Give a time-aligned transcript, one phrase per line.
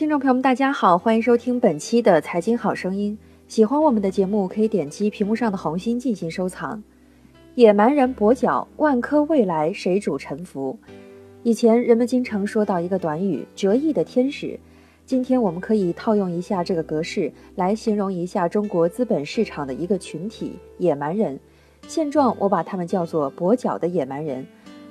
[0.00, 3.18] 听众朋友们，大家好，欢迎收听本期的《财经好声音》。
[3.52, 6.82] 喜欢我们的节目，可以点击屏幕上的红心进行收藏。
[7.54, 10.78] 野蛮人跛脚，万科未来谁主沉浮？
[11.42, 14.58] 以前人们经常说到一个短语“折翼的天使”，
[15.04, 21.38] 今天我们可以套用一下这个格式，来形容一下中国资本市场的一个群体——野蛮人。
[21.86, 24.46] 现状，我把他们叫做跛脚的野蛮人。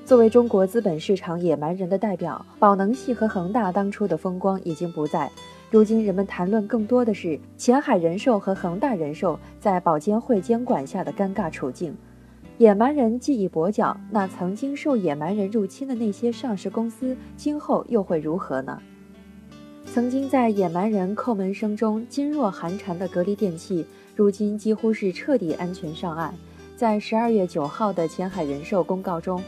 [0.10, 5.30] 作为中国资本市场野蛮人的代表，宝能系和恒大当初的风光已经不在。
[5.70, 11.96] 如今人们谈论更多的是前海人寿和恒大人寿在保监会监管下的尴尬处境。
[12.58, 18.82] 野蛮人既已跛脚，那曾经受野蛮人入侵的那些上市公司，今后又会如何呢？
[19.86, 26.34] 曾经在野蛮人叩门声中噤若寒蝉的格力电器，如今几乎是彻底安全上岸。
[26.76, 29.40] 在十二月九号的前海人寿公告中。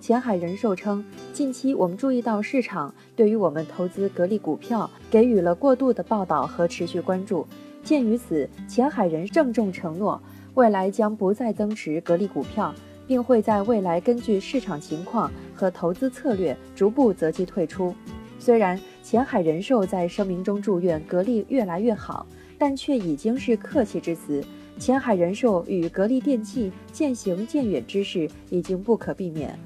[0.00, 7.46] 前海人寿称，近期我们注意到市场对于我们投资格力股票给予了过度的报道和持续关注。
[7.82, 10.20] 鉴于此，前海人郑重承诺，
[10.54, 12.72] 未来将不再增持格力股票，
[13.08, 17.92] 并会在未来根据市场情况和投资策略逐步择机退出。
[18.38, 22.24] 虽然前海人寿在声明中祝愿格力越来越好，
[22.56, 24.42] 但却已经是客气之词。
[24.78, 29.58] 前海人寿与格力电器渐行渐远之势已经不可避免。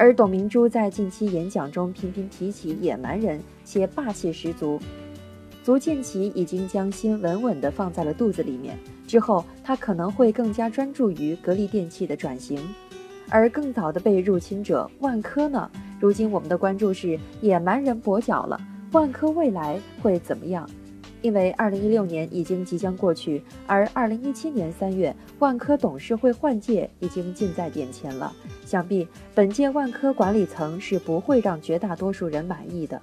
[0.00, 4.78] 而董明珠在近期演讲中频频提起“野蛮人”，且霸气十足，
[5.64, 8.78] 足见其已经将心稳稳地放在了肚子里面。
[9.08, 12.60] 之后，他可能会更加专注于格力电器的转型。
[13.28, 15.68] 而更早的被入侵者万科呢？
[15.98, 18.56] 如今我们的关注是“野蛮人跛脚了”，
[18.92, 20.70] 万科未来会怎么样？
[21.22, 28.32] 因为二零一六年已经即将过去，而二零一七年三月，万科董事会换届已经近在眼前了。
[28.64, 33.00] 想必本届万科管理层是不会让绝大多数人满意的。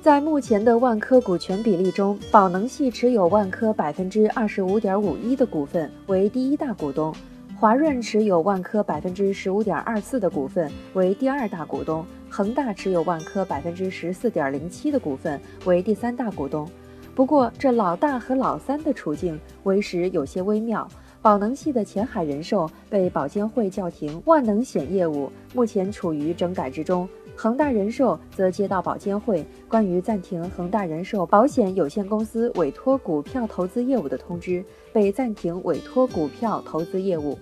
[0.00, 7.12] 在目前的万科股权比例中，宝能系持有万科百分之二十五点五一的股份，为第一大股东；
[7.56, 16.68] 华润持有万科百分之十五点二四的股份，为第二大股东；恒大持有万科百分之十四点零七的股份，为第三大股东。
[17.14, 20.88] 不过，这老大和老三的处境为时有些微妙。
[21.20, 27.08] 宝能系的前海人寿被保监会叫停万能险业务，目前处于整改之中。
[27.36, 37.38] 恒大人寿则接到保监会关于暂停恒大人寿保险有限公司委托股票投资业务的通知，被暂停委托股票投资业务。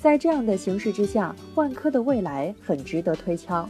[0.00, 3.68] 在这样的形势之下，万科的未来很值得推敲。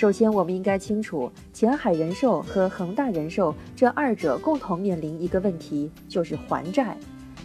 [0.00, 6.96] 首先，我们应该清楚，前海人寿和恒大人寿这二者共同面临一个问题，就是还债。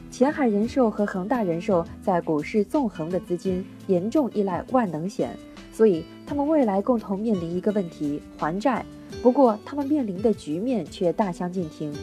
[0.09, 5.37] 前海人寿和恒大人寿在股市纵横的资金严重依赖万能险，
[5.73, 8.85] 所以他们未来共同面临一个问题：还债。
[9.21, 11.93] 不过，他们面临的局面却大相径庭。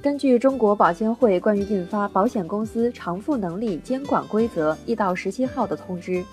[0.00, 6.24] 根据中国保监会关于印发《保险公司偿付能力监管规则》一到十七号的通知。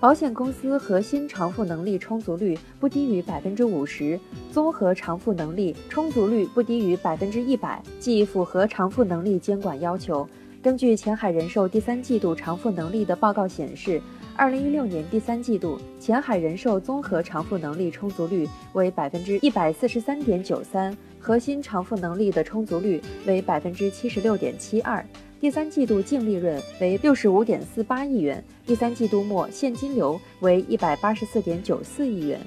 [0.00, 4.18] 保险公司核心偿付能力充足率不低于百分之五十，
[4.50, 10.26] 综合偿付能力充足率不低于百分之一百，即符合偿付能力监管要求。
[10.62, 14.00] 根据前海人寿第三季度偿付能力的报告显示，
[14.34, 25.04] 二零一六年第三季度前海人寿综合偿付能力充足率为百分之一百四十三点九三，核心偿付能力的充足率为百分之七十六点七二。
[25.40, 32.38] 第三季度净利润为六十五点四八亿元，第三季度末现金流为一百八十四点九四亿元。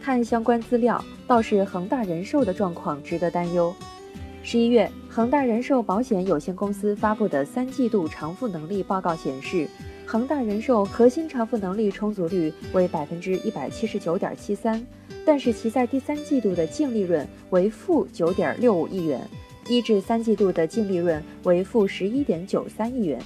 [0.00, 3.74] 看相关资料，倒是恒大人寿的状况值得担忧。
[4.42, 9.68] 十一月，恒大人寿保险有限公司发布的三季度偿付能力报告显示，
[10.06, 14.82] 恒大人寿核心偿付能力充足率为百分之一百七十九点七三，
[15.26, 19.20] 但是其在第三季度的净利润为负九点六五亿元。
[19.70, 23.22] 一至三季度的净利润为负十一点九三亿元。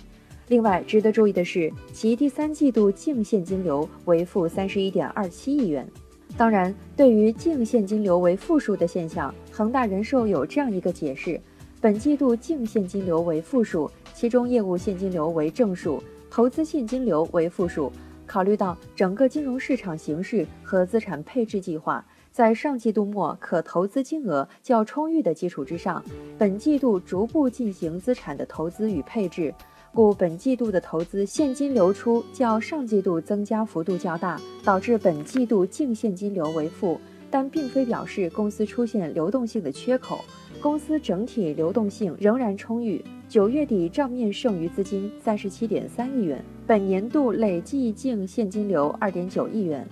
[0.49, 5.89] 另外，值得注意的是，其第三季度净现金流为负三十一点二七亿元。
[6.37, 11.41] 当然，对于净现金流为负数的现象，恒大人寿有这样一个解释：
[11.81, 17.91] 本季度净现金流为负数，其中业务现金流为正数，投资现金流为负数。
[18.27, 22.05] 考虑到整个金融市场形势和资产配置计划。
[22.35, 26.05] 在上季度末可投资金额较充裕的基础之上，
[26.37, 29.55] 本季度逐步进行资产的投资与配置，
[29.93, 37.01] 故本季度的投资现金流出较上季度增加幅度较大，导致本季度净现金流为负，
[37.31, 40.25] 但并非表示公司出现流动性的缺口，
[40.61, 43.01] 公司整体流动性仍然充裕。
[43.29, 49.87] 九月底账面剩余资金三十七点三亿元，本年度累计净现金流二点九亿元。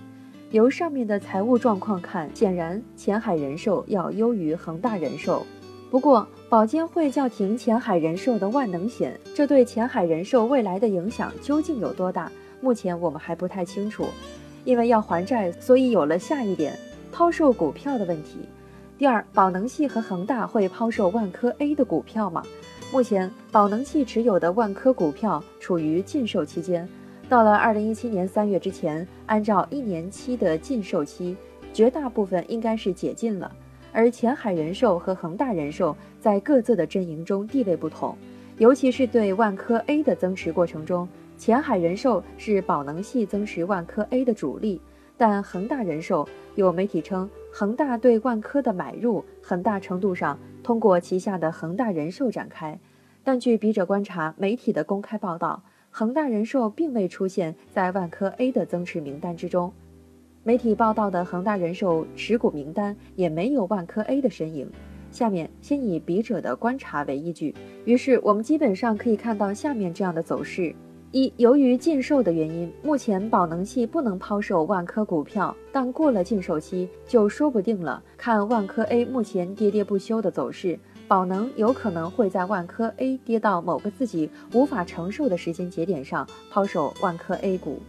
[0.53, 5.43] 由上面的财务状况看，显然前海人寿要优于恒大人寿。
[5.89, 12.31] 不过，保监会叫停前海人寿的万能险，这对前海人寿未来的影响究竟有多大？
[12.61, 14.05] 目前我们还不太清楚。
[14.63, 16.77] 因为要还债，所以有了下一点
[17.11, 18.37] 抛售股票的问题。
[18.95, 22.43] 第二，宝能系和恒大会抛售万科 A 的股票吗？
[22.91, 26.87] 目前，宝能系持有的万科股票处于禁售期间。
[27.33, 31.35] 到了二零一七年三月之前，按照一年期的禁售期，
[31.73, 33.51] 绝大部分应该是解禁了。
[33.91, 38.15] 而前海人寿和恒大人寿在各自的阵营中地位不同，
[38.59, 44.79] 尤其是对万科 A 的增持过程中，前海人寿是宝能系增持万科 A 的主力，
[45.17, 52.79] 但恒大人寿有媒体称，恒大对万科的买入很大程度上通过旗下的恒大人寿展开。
[53.23, 55.63] 但据笔者观察，媒体的公开报道，
[55.95, 59.71] 恒大人寿并未出现在万科 A 的增持名单之中。
[60.41, 64.67] 媒体报道的恒大人寿持股名单也没有万科 A 的身影。
[65.11, 67.53] 下面先以笔者的观察为依据，
[67.85, 70.73] 于是我们基本上可以看到下面这样的走势：
[71.11, 78.01] 一，由于禁售的原因，目前宝能系不能抛售万科股票，但过了禁售期就说不定了。
[78.17, 87.81] 看万科 A 目前跌跌不休的走势，宝能有可能会在万科 A 跌到某个自己无法承受的时间节点上抛售万科 A 股。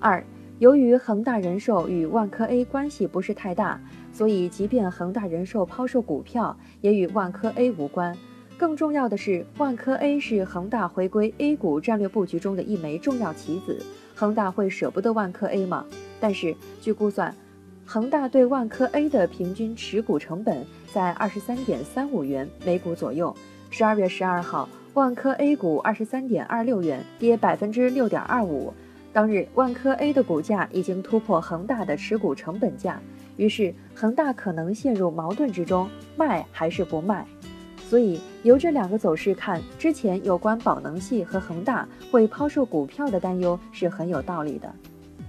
[0.00, 0.24] 二。
[0.58, 3.80] 由于恒大人寿与万科 A 关系不是太大，
[4.12, 8.12] 所以即便恒大人寿抛售股票，也与万科 A 无关。
[8.58, 13.80] 更重要的是，万科 A 是恒大回归 A 股战略布局中的一枚重要棋子。
[14.16, 15.86] 恒大会舍不得万科 A 吗？
[16.18, 17.32] 但是据估算，
[17.90, 20.62] 恒大对万科 A 的平均持股成本
[20.92, 23.34] 在二十三点三五元每股左右。
[23.70, 28.74] 十二月十二号，万科 A 股二十三点二六元，跌百分之六点二五。
[29.10, 33.00] 当日，万科 A 的股价已经突破恒大的持股成本价，
[33.38, 37.26] 于是恒大可能陷入矛盾之中，卖还是不卖？
[37.88, 44.70] 所以由这两个走势看，之前有关宝能系和恒大会抛售股票的担忧是很有道理的。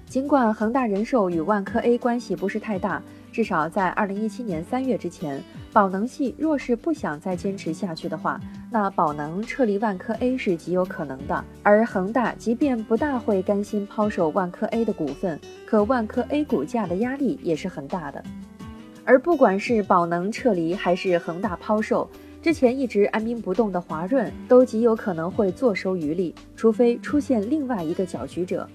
[0.10, 3.00] 尽管恒大人寿与万科 A 关系不是太大。
[3.32, 5.40] 至少在二零一七年三月之前，
[5.72, 8.42] 宝能系若是不想再坚持下去的话，
[8.72, 11.46] 那宝能撤离万科 A 是极有可能的。
[11.62, 18.24] 而恒大即便不大会甘心抛售万科 A 的股份，可万科 A 股价的压力也是很大的。
[19.06, 22.10] 而不管是宝能撤离还是恒大抛售，
[22.42, 28.68] 之前一直按兵不动的华润都极有可能会坐收渔利，除非出现另外一个搅局者。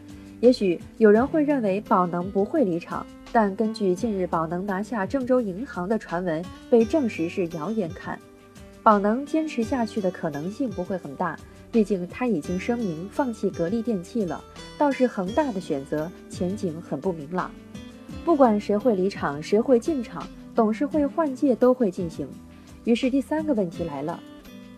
[0.44, 3.06] 也许有人会认为宝能不会离场。
[3.32, 8.18] 但根据近日宝能拿下郑州银行的传闻被证实是谣言看，
[8.82, 11.34] 宝能坚持下去的可能性不会很大，
[11.72, 14.44] 毕竟他已经声明放弃格力电器了。
[14.76, 17.50] 倒是恒大的选择前景很不明朗，
[18.22, 22.28] 不管谁会离场，谁会进场，董事会换届都会进行。
[22.84, 24.20] 于是第三个问题来了：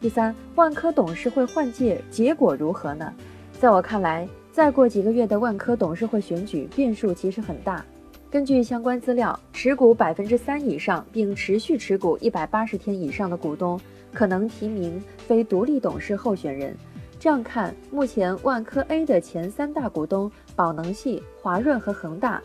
[0.01, 3.13] 第三，万科董事会换届结果如何呢？
[3.59, 7.85] 在我看来，再过几个月的万科董事会选举变数其实很大。
[8.31, 13.79] 根据相关资料，持股百分之三以上并持续持股一百八十天以上的股东，
[14.15, 16.75] 可能提名非独立董事候选人。
[17.21, 22.43] 这样看，目前万科 A 的前三大股东宝能系、华润和恒大，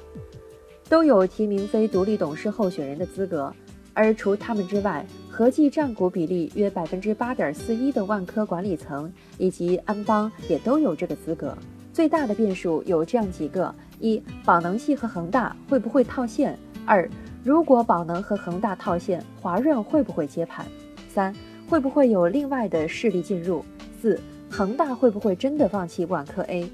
[0.89, 3.55] 都有提名非独立董事候选人的资格。
[3.93, 11.57] 而除他们之外，合计占股比例约百分之八点四一的万科管理层以及安邦也都有这个资格。
[12.01, 13.71] 最大的变数有这样几个。
[13.99, 16.57] 一宝能系和恒大会不会套现？
[16.83, 17.07] 二
[17.43, 20.65] 如果宝能和恒大套现，华润会不会接盘？
[21.13, 21.31] 三
[21.69, 23.63] 会不会有另外的势力进入？
[24.01, 26.67] 四恒大会不会真的放弃万科 A？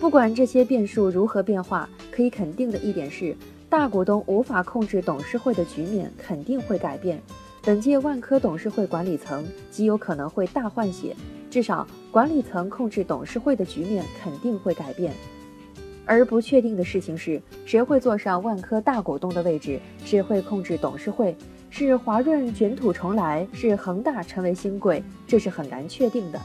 [0.00, 3.36] 不管这些变数如何变化，可以肯定的一点是，
[3.68, 7.20] 大股东无法控制董事会的局面肯定会改变。
[7.62, 11.14] 本届万科董事会管理层极有可能会大换血，
[11.56, 15.10] 至少管理层控制董事会的局面肯定会改变。
[16.04, 19.80] 而不确定的事情是，谁会坐上万科大股东的位置？
[20.04, 21.34] 谁会控制董事会？
[21.70, 25.02] 是华润卷土重来，是恒大成为新贵？
[25.26, 26.38] 这是很难确定的。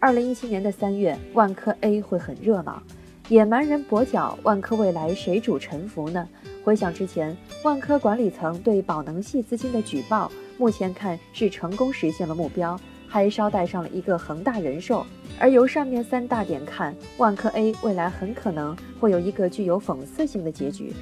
[0.00, 2.82] 二零一七年的三月，万科 A 会很热闹，
[3.28, 6.28] 野蛮人跛脚，万科未来谁主沉浮呢？
[6.64, 12.76] 回想之前，万科管理层对宝能系资金的举报，目前看是成功实现了目标。
[13.08, 15.04] 还捎带上了一个恒大人寿，
[15.40, 20.92] 而由上面三大点看，万科 A 未来很可能会有一个具有讽刺性的结局。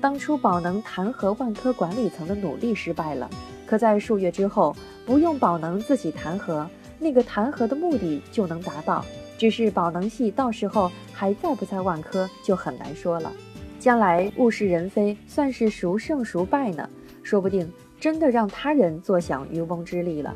[0.00, 3.30] 当初宝能弹劾万科管理层的努力失败了，
[3.64, 4.74] 可在数月之后，
[5.06, 6.66] 不用宝能自己弹劾，
[6.98, 9.04] 那个弹劾的目的就能达到。
[9.38, 13.32] 只是宝能系到时候还在不在万科就很难说了。
[13.78, 16.88] 将来物是人非，算是孰胜孰败呢？
[17.22, 20.34] 说不定真的让他人坐享渔翁之利了。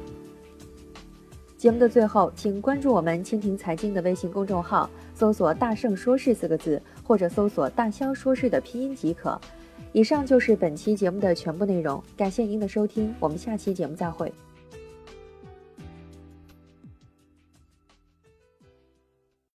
[1.57, 9.41] 节目的最后，请关注我们蜻蜓财经的微信公众号，搜索“大圣说事”四个字，或者搜索“大肖说事”的拼音即可。
[9.93, 14.31] 以上就是本期节目的全部内容，感谢您的收听，我们下期节目再会。